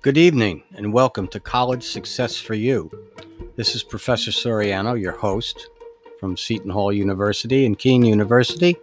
[0.00, 2.88] Good evening and welcome to College Success for You.
[3.56, 5.70] This is Professor Soriano, your host
[6.20, 8.76] from Seton Hall University and Kean University.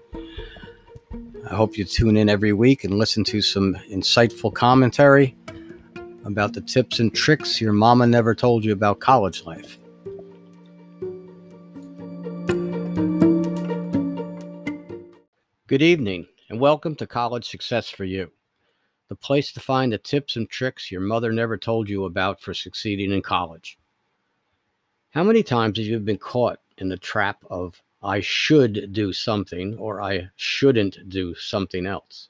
[1.50, 5.38] I hope you tune in every week and listen to some insightful commentary
[6.26, 9.80] about the tips and tricks your mama never told you about college life.
[15.68, 18.32] Good evening and welcome to College Success for You
[19.08, 22.54] the place to find the tips and tricks your mother never told you about for
[22.54, 23.78] succeeding in college.
[25.12, 29.78] How many times have you been caught in the trap of, I should do something
[29.78, 32.30] or I shouldn't do something else?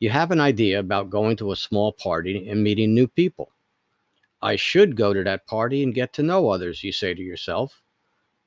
[0.00, 3.50] You have an idea about going to a small party and meeting new people.
[4.40, 7.82] I should go to that party and get to know others, you say to yourself.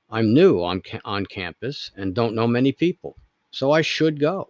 [0.09, 3.17] I'm new on, on campus and don't know many people,
[3.51, 4.49] so I should go.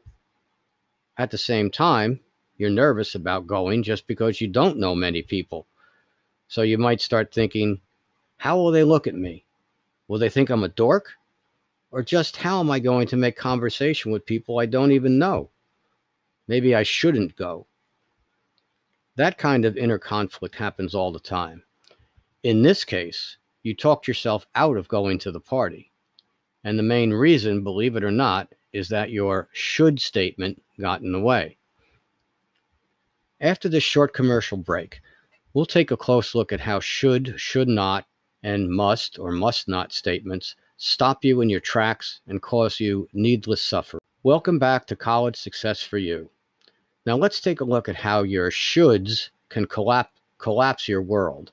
[1.17, 2.19] At the same time,
[2.61, 5.65] you're nervous about going just because you don't know many people.
[6.47, 7.81] So you might start thinking,
[8.37, 9.45] how will they look at me?
[10.07, 11.11] Will they think I'm a dork?
[11.91, 15.49] Or just how am I going to make conversation with people I don't even know?
[16.47, 17.65] Maybe I shouldn't go.
[19.15, 21.63] That kind of inner conflict happens all the time.
[22.43, 25.91] In this case, you talked yourself out of going to the party.
[26.63, 31.11] And the main reason, believe it or not, is that your should statement got in
[31.11, 31.57] the way.
[33.41, 35.01] After this short commercial break,
[35.55, 38.05] we'll take a close look at how should, should not,
[38.43, 43.59] and must or must not statements stop you in your tracks and cause you needless
[43.59, 43.99] suffering.
[44.21, 46.29] Welcome back to College Success for You.
[47.07, 51.51] Now let's take a look at how your shoulds can collapse, collapse your world.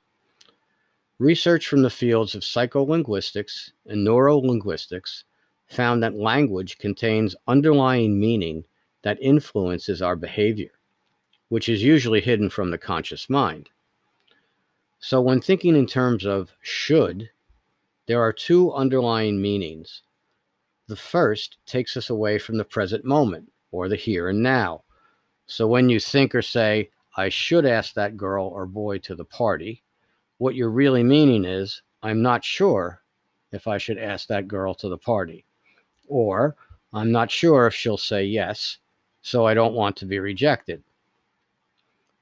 [1.19, 5.25] Research from the fields of psycholinguistics and neurolinguistics
[5.69, 8.65] found that language contains underlying meaning
[9.01, 10.73] that influences our behavior
[11.49, 13.71] which is usually hidden from the conscious mind.
[14.99, 17.31] So, when thinking in terms of should,
[18.07, 20.03] there are two underlying meanings.
[20.89, 24.83] The first takes us away from the present moment or the here and now.
[25.47, 29.25] So, when you think or say, I should ask that girl or boy to the
[29.25, 29.83] party,
[30.39, 33.03] what you're really meaning is, I'm not sure
[33.53, 35.45] if I should ask that girl to the party.
[36.07, 36.57] Or,
[36.93, 38.79] I'm not sure if she'll say yes,
[39.23, 40.83] so I don't want to be rejected.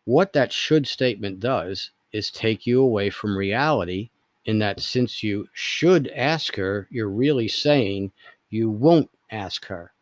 [0.07, 4.11] What that should statement does is take you away from reality
[4.45, 8.13] in that since you should ask her, you're really saying
[8.49, 9.93] you won't ask her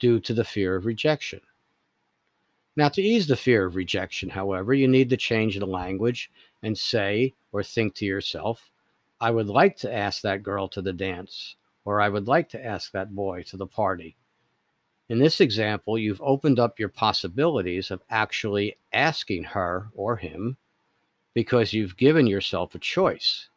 [0.00, 1.40] due to the fear of rejection.
[2.74, 6.32] Now, to ease the fear of rejection, however, you need to change the language
[6.64, 8.72] and say or think to yourself,
[9.20, 11.54] I would like to ask that girl to the dance,
[11.84, 14.16] or I would like to ask that boy to the party.
[15.08, 20.56] In this example, you've opened up your possibilities of actually asking her or him
[21.34, 23.48] because you've given yourself a choice.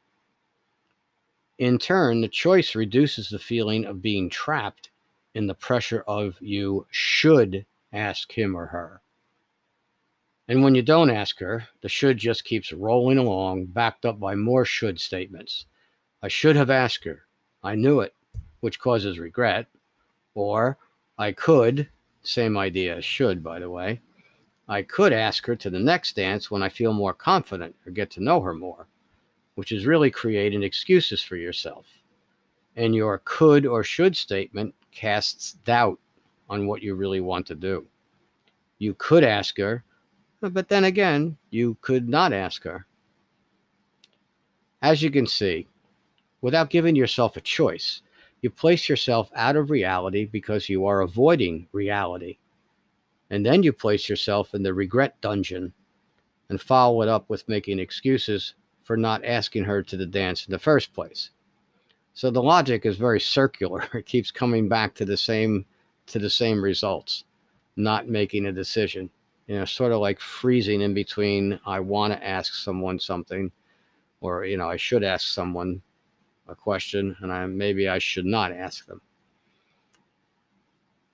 [1.57, 4.89] In turn, the choice reduces the feeling of being trapped
[5.33, 9.01] in the pressure of you should ask him or her.
[10.49, 14.35] And when you don't ask her, the should just keeps rolling along, backed up by
[14.35, 15.65] more should statements.
[16.21, 17.23] I should have asked her.
[17.63, 18.13] I knew it,
[18.61, 19.67] which causes regret.
[20.35, 20.77] Or,
[21.17, 21.89] I could,
[22.21, 24.01] same idea should, by the way,
[24.67, 28.11] I could ask her to the next dance when I feel more confident or get
[28.11, 28.87] to know her more,
[29.55, 31.87] which is really creating excuses for yourself.
[32.75, 35.99] And your could or should statement casts doubt
[36.49, 37.87] on what you really want to do.
[38.77, 39.83] You could ask her,
[40.41, 42.85] but then again, you could not ask her.
[44.81, 45.67] As you can see,
[46.41, 48.01] without giving yourself a choice,
[48.41, 52.37] you place yourself out of reality because you are avoiding reality.
[53.29, 55.73] And then you place yourself in the regret dungeon
[56.49, 58.53] and follow it up with making excuses
[58.83, 61.31] for not asking her to the dance in the first place.
[62.13, 63.83] So the logic is very circular.
[63.93, 65.65] It keeps coming back to the same
[66.07, 67.25] to the same results,
[67.75, 69.09] not making a decision.
[69.47, 73.51] You know, sort of like freezing in between I want to ask someone something
[74.21, 75.81] or you know, I should ask someone
[76.47, 79.01] a question and I maybe I should not ask them.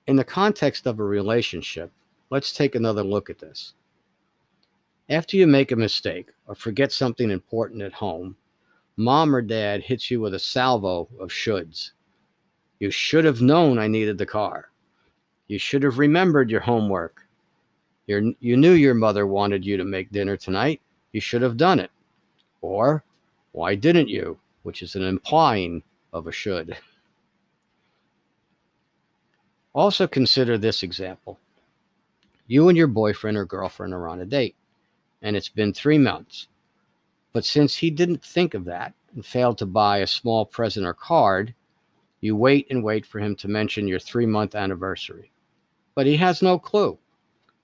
[0.06, 1.90] In the context of a relationship,
[2.30, 3.74] let's take another look at this.
[5.08, 8.36] After you make a mistake or forget something important at home,
[8.96, 11.92] mom or dad hits you with a salvo of shoulds.
[12.80, 14.70] You should have known I needed the car.
[15.48, 17.26] You should have remembered your homework.
[18.06, 20.80] You're, you knew your mother wanted you to make dinner tonight.
[21.12, 21.90] You should have done it.
[22.60, 23.04] Or,
[23.52, 24.38] why didn't you?
[24.64, 25.82] Which is an implying
[26.12, 26.76] of a should.
[29.72, 31.38] Also consider this example.
[32.46, 34.56] You and your boyfriend or girlfriend are on a date,
[35.22, 36.48] and it's been three months.
[37.32, 40.94] But since he didn't think of that and failed to buy a small present or
[40.94, 41.54] card,
[42.20, 45.30] you wait and wait for him to mention your three month anniversary.
[45.94, 46.98] But he has no clue.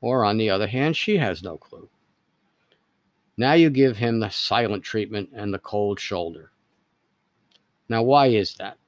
[0.02, 1.88] Or, on the other hand, she has no clue.
[3.36, 6.50] Now you give him the silent treatment and the cold shoulder.
[7.90, 8.78] Now, why is that?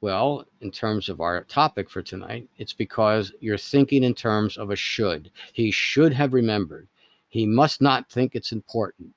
[0.00, 4.70] Well, in terms of our topic for tonight, it's because you're thinking in terms of
[4.70, 5.30] a should.
[5.52, 6.88] He should have remembered.
[7.28, 9.10] He must not think it's important.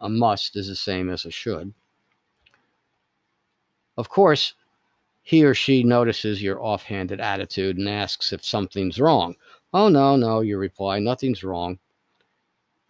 [0.00, 1.74] A must is the same as a should.
[3.98, 4.54] Of course,
[5.22, 9.36] he or she notices your offhanded attitude and asks if something's wrong.
[9.74, 11.78] Oh, no, no, you reply, nothing's wrong.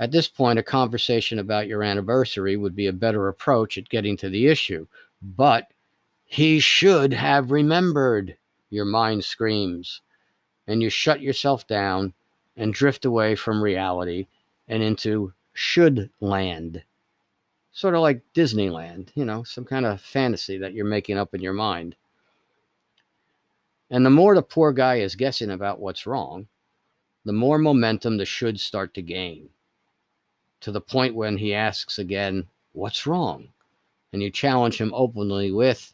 [0.00, 4.16] At this point, a conversation about your anniversary would be a better approach at getting
[4.18, 4.86] to the issue.
[5.22, 5.70] But
[6.24, 8.36] he should have remembered,
[8.70, 10.00] your mind screams,
[10.66, 12.12] and you shut yourself down
[12.56, 14.26] and drift away from reality
[14.66, 16.82] and into should land.
[17.70, 21.40] Sort of like Disneyland, you know, some kind of fantasy that you're making up in
[21.40, 21.94] your mind.
[23.90, 26.48] And the more the poor guy is guessing about what's wrong,
[27.24, 29.50] the more momentum the should start to gain
[30.64, 33.48] to the point when he asks again, What's wrong?
[34.14, 35.92] And you challenge him openly with,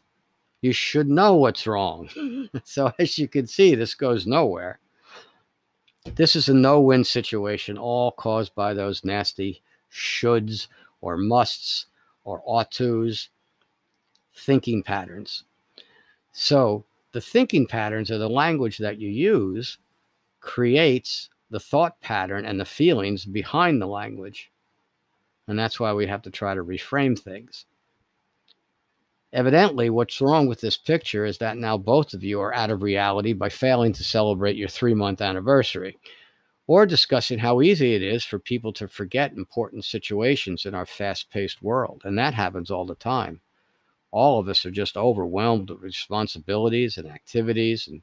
[0.61, 2.09] You should know what's wrong.
[2.63, 4.79] so, as you can see, this goes nowhere.
[6.15, 10.67] This is a no win situation, all caused by those nasty shoulds
[11.01, 11.87] or musts
[12.23, 13.27] or ought tos
[14.33, 15.43] thinking patterns.
[16.31, 19.79] So, the thinking patterns or the language that you use
[20.39, 24.50] creates the thought pattern and the feelings behind the language.
[25.47, 27.65] And that's why we have to try to reframe things.
[29.33, 32.83] Evidently, what's wrong with this picture is that now both of you are out of
[32.83, 35.97] reality by failing to celebrate your three month anniversary
[36.67, 41.29] or discussing how easy it is for people to forget important situations in our fast
[41.29, 42.01] paced world.
[42.03, 43.39] And that happens all the time.
[44.11, 47.87] All of us are just overwhelmed with responsibilities and activities.
[47.87, 48.01] And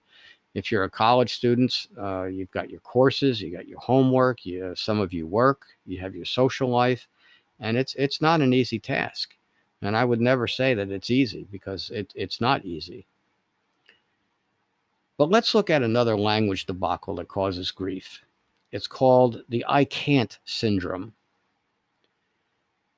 [0.54, 4.72] if you're a college student, uh, you've got your courses, you've got your homework, you,
[4.74, 7.06] some of you work, you have your social life
[7.60, 9.34] and it's it's not an easy task.
[9.82, 13.06] And i would never say that it's easy because it, it's not easy.
[15.16, 18.20] But let's look at another language debacle that causes grief.
[18.72, 21.12] It's called the i can't syndrome.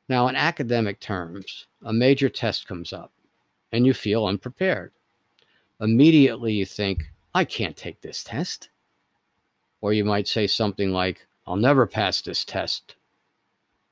[0.09, 3.13] Now in academic terms a major test comes up
[3.73, 4.93] and you feel unprepared.
[5.81, 7.05] Immediately you think
[7.35, 8.71] i can't take this test.
[9.83, 12.97] Or you might say something like i'll never pass this test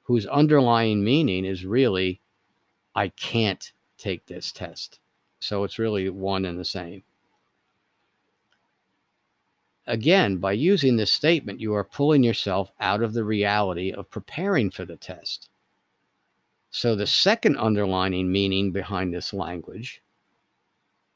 [0.08, 2.18] whose underlying meaning is really,
[2.94, 5.00] I can't take this test.
[5.38, 7.02] So it's really one and the same.
[9.86, 14.70] Again, by using this statement, you are pulling yourself out of the reality of preparing
[14.70, 15.50] for the test.
[16.70, 20.00] So the second underlining meaning behind this language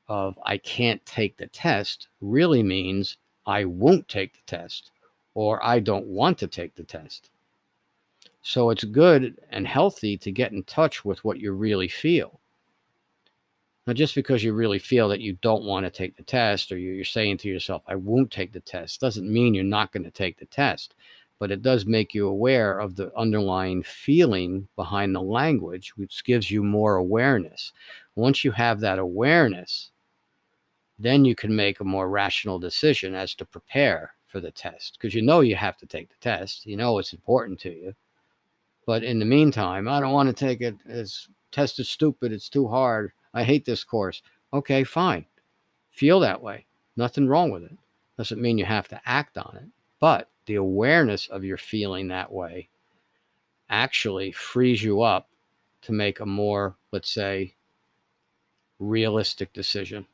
[0.06, 3.16] of I can't take the test really means
[3.46, 4.90] I won't take the test
[5.32, 7.30] or I don't want to take the test.
[8.42, 12.40] So it's good and healthy to get in touch with what you really feel.
[13.86, 16.78] Now, just because you really feel that you don't want to take the test or
[16.78, 20.10] you're saying to yourself, I won't take the test, doesn't mean you're not going to
[20.10, 20.94] take the test.
[21.40, 26.48] But it does make you aware of the underlying feeling behind the language, which gives
[26.48, 27.72] you more awareness.
[28.14, 29.90] Once you have that awareness,
[31.00, 35.14] then you can make a more rational decision as to prepare for the test because
[35.14, 36.64] you know you have to take the test.
[36.64, 37.94] You know it's important to you.
[38.86, 40.76] But in the meantime, I don't want to take it.
[40.88, 42.32] as test is stupid.
[42.32, 43.12] It's too hard.
[43.34, 44.22] I hate this course.
[44.52, 45.26] Okay, fine.
[45.90, 46.66] Feel that way.
[46.96, 47.76] Nothing wrong with it.
[48.16, 49.68] Doesn't mean you have to act on it.
[50.00, 52.68] But the awareness of your feeling that way
[53.70, 55.28] actually frees you up
[55.82, 57.54] to make a more, let's say,
[58.78, 60.06] realistic decision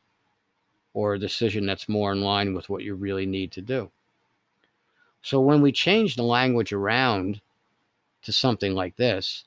[0.94, 3.90] or a decision that's more in line with what you really need to do.
[5.22, 7.40] So when we change the language around
[8.22, 9.44] to something like this,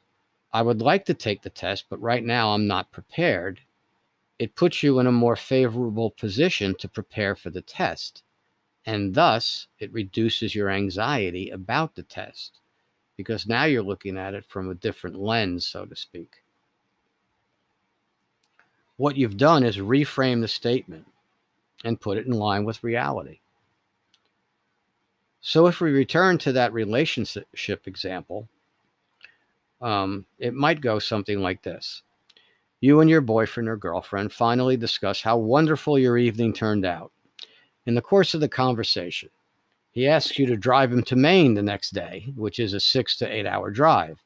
[0.54, 3.62] I would like to take the test, but right now I'm not prepared.
[4.38, 8.24] It puts you in a more favorable position to prepare for the test.
[8.86, 12.60] And thus, it reduces your anxiety about the test
[13.16, 16.38] because now you're looking at it from a different lens, so to speak.
[18.98, 21.08] What you've done is reframe the statement
[21.84, 23.40] and put it in line with reality.
[25.40, 28.48] So, if we return to that relationship example,
[29.82, 32.04] um, it might go something like this
[32.82, 37.12] You and your boyfriend or girlfriend finally discuss how wonderful your evening turned out.
[37.86, 39.30] In the course of the conversation,
[39.92, 43.18] He asks you to drive him to Maine the next day, which is a six
[43.18, 44.20] to eight hour drive.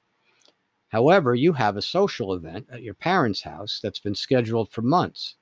[0.90, 5.36] However, you have a social event at your parents' house that's been scheduled for months.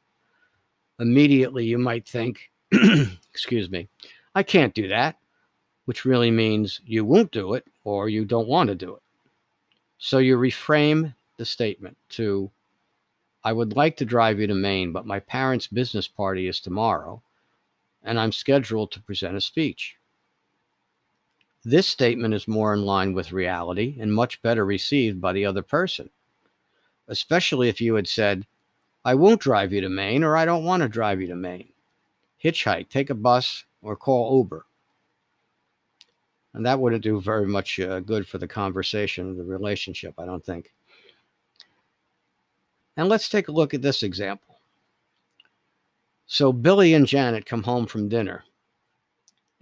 [0.99, 2.51] Immediately, you might think,
[3.31, 3.89] excuse me,
[4.35, 5.17] I can't do that,
[5.85, 9.02] which really means you won't do it or you don't want to do it.
[10.05, 12.51] So you reframe the statement to,
[13.41, 17.21] I would like to drive you to Maine, but my parents' business party is tomorrow,
[18.03, 19.95] and I'm scheduled to present a speech.
[21.63, 25.63] This statement is more in line with reality and much better received by the other
[25.63, 26.09] person,
[27.07, 28.45] especially if you had said,
[29.05, 31.71] I won't drive you to Maine or I don't want to drive you to Maine.
[32.43, 34.65] Hitchhike, take a bus, or call Uber.
[36.53, 40.45] And that wouldn't do very much uh, good for the conversation, the relationship, I don't
[40.45, 40.71] think.
[42.95, 44.59] And let's take a look at this example.
[46.27, 48.43] So Billy and Janet come home from dinner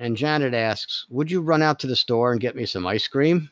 [0.02, 3.08] and Janet asks, Would you run out to the store and get me some ice
[3.08, 3.52] cream?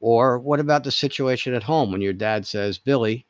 [0.00, 3.26] Or what about the situation at home when your dad says, Billy,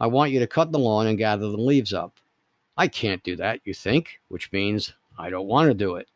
[0.00, 2.14] I want you to cut the lawn and gather the leaves up?
[2.76, 6.08] I can't do that, you think, which means I don't want to do it.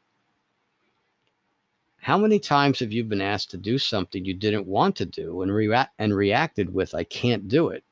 [2.05, 5.41] How many times have you been asked to do something you didn't want to do
[5.41, 7.83] and, and reacted with, I can't do it?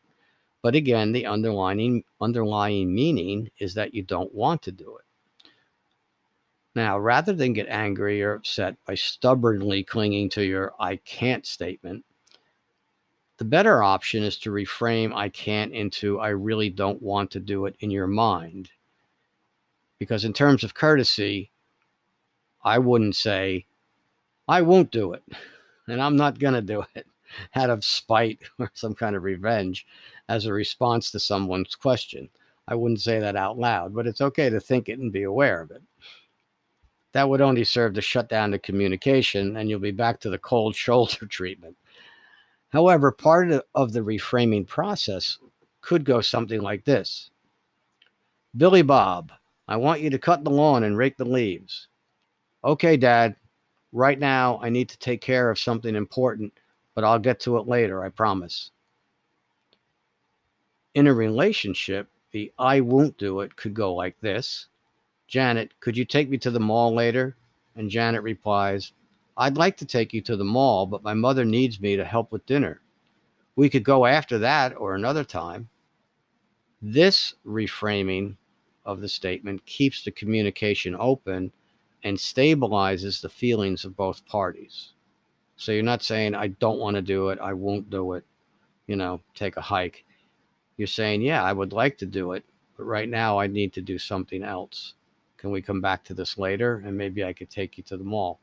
[0.60, 5.48] But again, the underlying, underlying meaning is that you don't want to do it.
[6.74, 12.04] Now, rather than get angry or upset by stubbornly clinging to your I can't statement,
[13.38, 17.64] the better option is to reframe I can't into I really don't want to do
[17.64, 18.68] it in your mind.
[19.98, 21.50] Because, in terms of courtesy,
[22.62, 23.64] I wouldn't say,
[24.52, 25.22] I won't do it,
[25.88, 27.06] and I'm not going to do it
[27.54, 29.86] out of spite or some kind of revenge
[30.28, 32.28] as a response to someone's question.
[32.68, 35.62] I wouldn't say that out loud, but it's okay to think it and be aware
[35.62, 35.82] of it
[37.12, 40.38] that would only serve to shut down the communication and you'll be back to the
[40.38, 41.76] cold shoulder treatment.
[42.70, 45.38] However, part of the reframing process
[45.82, 47.30] could go something like this
[48.56, 49.32] Billy Bob,
[49.68, 51.88] I want you to cut the lawn and rake the leaves.
[52.64, 53.34] Okay, Dad,
[53.92, 56.52] right now I need to take care of something important,
[56.94, 58.70] but I'll get to it later, I promise.
[60.94, 64.68] In a relationship, the I won't do it could go like this
[65.28, 67.36] Janet, could you take me to the mall later?
[67.74, 68.92] And Janet replies,
[69.36, 72.30] I'd like to take you to the mall, but my mother needs me to help
[72.32, 72.82] with dinner.
[73.56, 75.70] We could go after that or another time.
[76.82, 78.36] This reframing
[78.84, 81.52] of the statement keeps the communication open
[82.04, 84.90] and stabilizes the feelings of both parties.
[85.56, 88.24] So you're not saying, I don't want to do it, I won't do it,
[88.86, 90.04] you know, take a hike.
[90.76, 92.44] You're saying, yeah, I would like to do it,
[92.76, 94.94] but right now I need to do something else.
[95.36, 96.82] Can we come back to this later?
[96.84, 98.40] And maybe I could take you to the mall.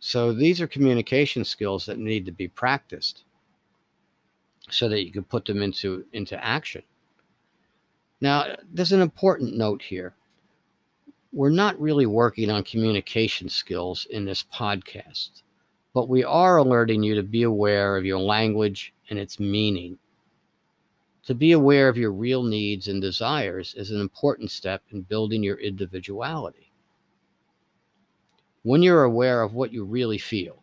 [0.00, 3.24] So these are communication skills that need to be practiced
[4.68, 6.82] so that you can put them into, into action.
[8.20, 10.14] Now, there's an important note here.
[11.34, 15.42] We're not really working on communication skills in this podcast,
[15.92, 19.98] but we are alerting you to be aware of your language and its meaning
[21.24, 25.42] to be aware of your real needs and desires is an important step in building
[25.42, 26.70] your individuality.
[28.62, 30.62] When you're aware of what you really feel,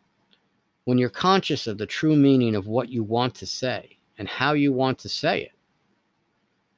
[0.85, 4.53] when you're conscious of the true meaning of what you want to say and how
[4.53, 5.51] you want to say it,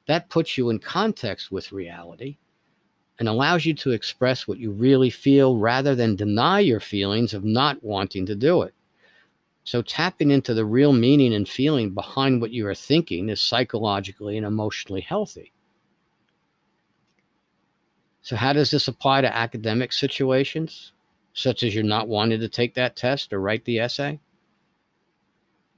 [0.06, 2.38] that puts you in context with reality
[3.18, 7.44] and allows you to express what you really feel rather than deny your feelings of
[7.44, 8.74] not wanting to do it.
[9.64, 14.36] So, tapping into the real meaning and feeling behind what you are thinking is psychologically
[14.36, 15.52] and emotionally healthy.
[18.20, 20.92] So, how does this apply to academic situations,
[21.32, 24.20] such as you're not wanting to take that test or write the essay?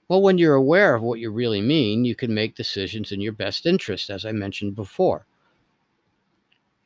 [0.09, 3.33] Well, when you're aware of what you really mean, you can make decisions in your
[3.33, 5.27] best interest, as I mentioned before.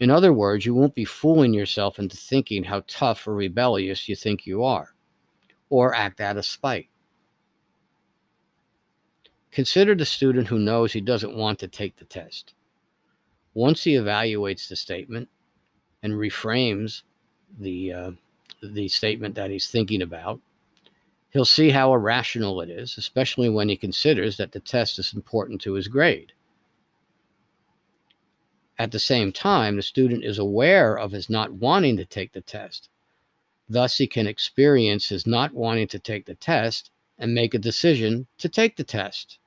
[0.00, 4.16] In other words, you won't be fooling yourself into thinking how tough or rebellious you
[4.16, 4.94] think you are,
[5.68, 6.88] or act out of spite.
[9.50, 12.54] Consider the student who knows he doesn't want to take the test.
[13.52, 15.28] Once he evaluates the statement
[16.02, 17.02] and reframes
[17.58, 18.10] the, uh,
[18.62, 20.40] the statement that he's thinking about,
[21.30, 25.60] he'll see how irrational it is, especially when he considers that the test is important
[25.60, 26.32] to his grade.
[28.80, 32.40] At the same time, the student is aware of his not wanting to take the
[32.40, 32.88] test.
[33.68, 38.26] Thus, he can experience his not wanting to take the test and make a decision
[38.38, 39.38] to take the test.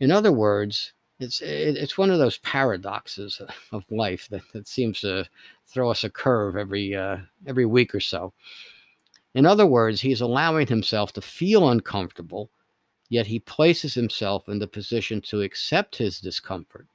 [0.00, 5.28] In other words, it's it's one of those paradoxes of life that, that seems to
[5.68, 8.32] throw us a curve every uh, every week or so.
[9.36, 12.50] In other words, he's allowing himself to feel uncomfortable,
[13.08, 16.88] yet he places himself in the position to accept his discomfort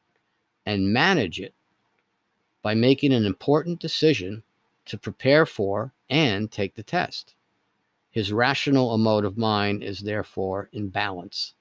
[0.66, 1.54] and manage it
[2.62, 4.44] by making an important decision
[4.86, 7.34] to prepare for and take the test.
[8.12, 11.56] His rational emotive mind is therefore in balance.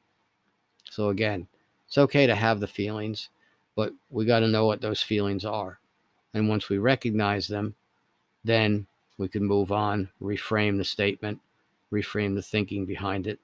[0.91, 1.47] So, again,
[1.89, 3.31] it's okay to have the feelings,
[3.75, 5.79] but we got to know what those feelings are.
[6.35, 7.75] And once we recognize them,
[8.45, 8.87] then
[9.19, 11.41] we can move on, reframe the statement,
[11.91, 13.39] reframe the thinking behind it,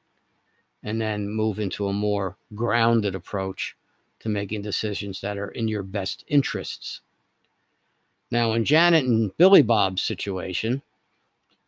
[0.82, 3.76] and then move into a more grounded approach
[4.20, 7.00] to making decisions that are in your best interests.
[8.30, 10.82] Now, in Janet and Billy Bob's situation,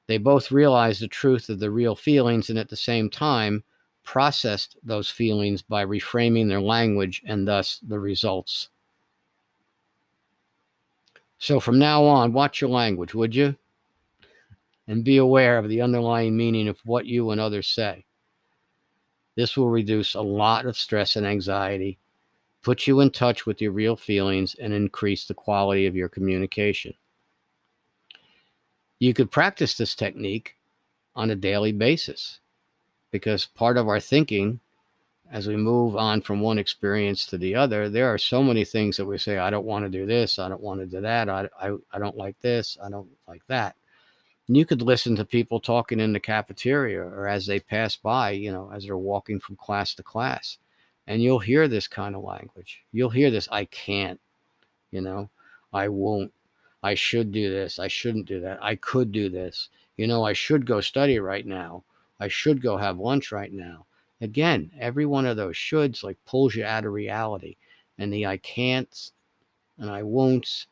[0.07, 3.62] they both realized the truth of the real feelings and at the same time
[4.02, 8.71] processed those feelings by reframing their language and thus the results.
[11.38, 13.57] So from now on, watch your language, would you?
[14.88, 18.04] And be aware of the underlying meaning of what you and others say.
[19.37, 21.99] This will reduce a lot of stress and anxiety,
[22.62, 26.95] put you in touch with your real feelings, and increase the quality of your communication.
[28.99, 30.57] You could practice this technique
[31.17, 32.40] on a daily basis
[33.11, 34.61] because part of our thinking
[35.33, 38.97] as we move on from one experience to the other there are so many things
[38.97, 41.29] that we say i don't want to do this i don't want to do that
[41.29, 43.76] I, I, I don't like this i don't like that
[44.49, 48.31] and you could listen to people talking in the cafeteria or as they pass by
[48.31, 50.59] you know as they're walking from class to class
[51.07, 54.21] and you'll hear this kind of language you'll hear this i can't
[54.90, 55.28] you know
[55.73, 56.33] i won't
[56.83, 60.33] i should do this i shouldn't do that i could do this you know i
[60.33, 61.83] should go study right now
[62.21, 63.87] I should go have lunch right now.
[64.21, 67.57] Again, every one of those shoulds like pulls you out of reality.
[67.99, 69.12] And the I can'ts
[69.78, 70.66] and I won'ts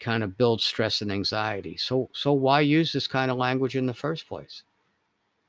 [0.00, 1.76] kind of build stress and anxiety.
[1.76, 4.64] So so why use this kind of language in the first place?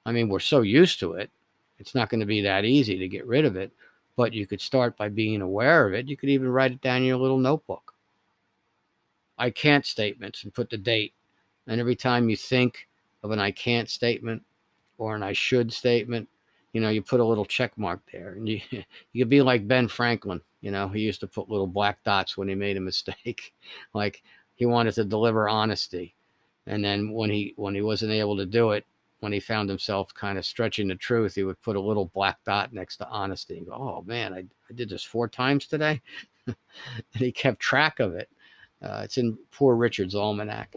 [0.06, 1.32] I mean, we're so used to it.
[1.80, 3.72] It's not going to be that easy to get rid of it,
[4.18, 6.10] but you could start by being aware of it.
[6.10, 7.94] You could even write it down in your little notebook.
[9.38, 11.14] I can't statements and put the date.
[11.68, 12.88] And every time you think
[13.24, 14.44] of an I can't statement,
[14.98, 16.28] or an I should statement,
[16.74, 18.32] you know, you put a little check mark there.
[18.32, 21.68] And you you could be like Ben Franklin, you know, he used to put little
[21.68, 23.54] black dots when he made a mistake.
[23.94, 24.24] like
[24.56, 26.16] he wanted to deliver honesty.
[26.66, 28.84] And then when he when he wasn't able to do it,
[29.20, 32.38] when he found himself kind of stretching the truth, he would put a little black
[32.46, 36.02] dot next to honesty and go, Oh man, I, I did this four times today.
[36.48, 36.56] and
[37.14, 38.30] he kept track of it.
[38.82, 40.76] Uh, it's in Poor Richard's Almanac.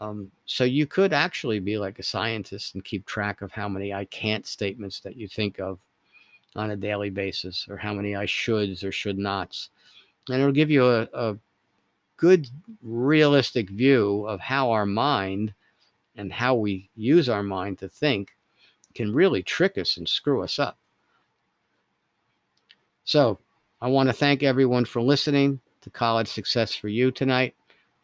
[0.00, 3.94] Um, so you could actually be like a scientist and keep track of how many
[3.94, 5.78] I can't statements that you think of
[6.56, 9.70] on a daily basis, or how many I shoulds or should nots.
[10.28, 11.36] And it'll give you a, a
[12.16, 12.48] good,
[12.82, 15.52] realistic view of how our mind
[16.16, 18.36] and how we use our mind to think
[18.94, 20.78] can really trick us and screw us up.
[23.04, 23.38] So
[23.80, 27.54] I want to thank everyone for listening to College Success for You tonight.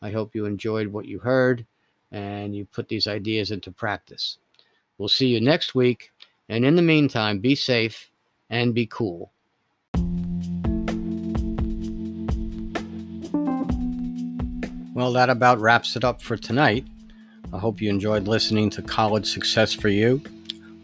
[0.03, 1.67] I hope you enjoyed what you heard
[2.13, 4.39] and you put these ideas into practice.
[4.99, 6.13] We'll see you next week.
[6.49, 8.11] And in the meantime, be safe
[8.51, 9.33] and be cool.
[14.95, 16.87] Well, that about wraps it up for tonight.
[17.55, 20.23] I hope you enjoyed listening to College Success for You.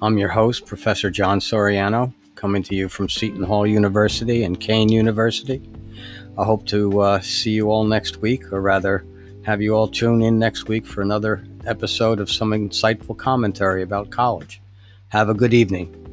[0.03, 4.93] I'm your host, Professor John Soriano, coming to you from Seton Hall University and Kean
[4.93, 5.63] University.
[6.37, 9.07] I hope to uh, see you all next week, or rather,
[9.47, 14.11] have you all tune in next week for another episode of some insightful commentary about
[14.11, 14.61] college.
[15.09, 16.08] Have a good evening.